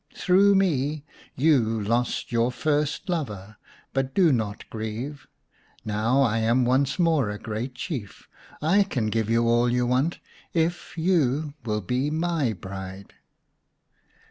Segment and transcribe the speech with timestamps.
[0.15, 1.05] Through me
[1.35, 3.57] you lost your first lover,
[3.93, 5.27] but do not grieve.
[5.85, 8.27] Now I am once more a great Chief,
[8.63, 10.17] I can give you all you want
[10.55, 13.13] if you will be my bride."